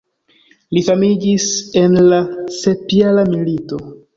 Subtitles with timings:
[0.77, 1.45] Li famiĝis
[1.83, 2.23] en la
[2.59, 3.83] sepjara milito.